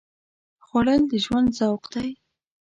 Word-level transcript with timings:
خوړل 0.65 1.01
د 1.11 1.13
ژوند 1.23 1.47
ذوق 1.57 1.83
دی 1.93 2.09